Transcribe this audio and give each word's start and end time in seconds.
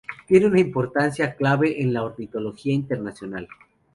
Tiene 0.25 0.47
una 0.47 0.59
importancia 0.59 1.35
clave 1.35 1.79
en 1.79 1.93
la 1.93 2.01
ornitología 2.03 2.73
internacional. 2.73 3.47